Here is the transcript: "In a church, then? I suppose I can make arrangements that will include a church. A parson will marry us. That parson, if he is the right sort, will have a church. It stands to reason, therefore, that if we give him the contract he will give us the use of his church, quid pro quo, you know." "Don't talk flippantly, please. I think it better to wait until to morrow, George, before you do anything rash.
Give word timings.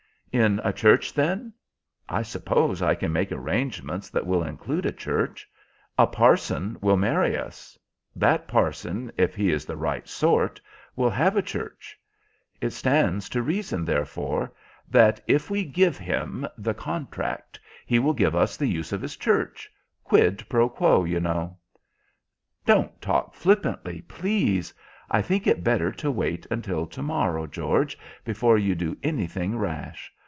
"In 0.33 0.59
a 0.63 0.71
church, 0.71 1.13
then? 1.13 1.51
I 2.07 2.21
suppose 2.21 2.81
I 2.81 2.95
can 2.95 3.11
make 3.11 3.33
arrangements 3.33 4.09
that 4.11 4.25
will 4.25 4.43
include 4.45 4.85
a 4.85 4.91
church. 4.93 5.45
A 5.97 6.07
parson 6.07 6.77
will 6.79 6.95
marry 6.95 7.35
us. 7.37 7.77
That 8.15 8.47
parson, 8.47 9.11
if 9.17 9.35
he 9.35 9.51
is 9.51 9.65
the 9.65 9.75
right 9.75 10.07
sort, 10.07 10.61
will 10.95 11.09
have 11.09 11.35
a 11.35 11.41
church. 11.41 11.99
It 12.61 12.69
stands 12.69 13.27
to 13.27 13.41
reason, 13.43 13.83
therefore, 13.83 14.53
that 14.87 15.19
if 15.27 15.49
we 15.49 15.65
give 15.65 15.97
him 15.97 16.47
the 16.57 16.73
contract 16.73 17.59
he 17.85 17.99
will 17.99 18.13
give 18.13 18.33
us 18.33 18.55
the 18.55 18.67
use 18.67 18.93
of 18.93 19.01
his 19.01 19.17
church, 19.17 19.69
quid 20.01 20.45
pro 20.47 20.69
quo, 20.69 21.03
you 21.03 21.19
know." 21.19 21.57
"Don't 22.65 23.01
talk 23.01 23.33
flippantly, 23.33 24.01
please. 24.03 24.73
I 25.09 25.21
think 25.21 25.45
it 25.45 25.61
better 25.61 25.91
to 25.91 26.09
wait 26.09 26.47
until 26.49 26.87
to 26.87 27.03
morrow, 27.03 27.47
George, 27.47 27.99
before 28.23 28.57
you 28.57 28.75
do 28.75 28.95
anything 29.03 29.57
rash. 29.57 30.09